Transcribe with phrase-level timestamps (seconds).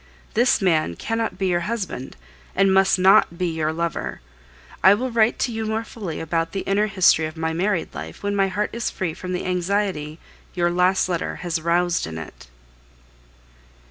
[0.33, 2.15] This man cannot be your husband,
[2.55, 4.19] and must not be your lover.
[4.83, 8.23] I will write to you more fully about the inner history of my married life
[8.23, 10.17] when my heart is free from the anxiety
[10.55, 12.47] your last letter has roused in it.